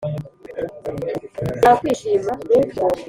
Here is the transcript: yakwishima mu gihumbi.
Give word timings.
yakwishima 1.63 2.31
mu 2.37 2.45
gihumbi. 2.63 2.99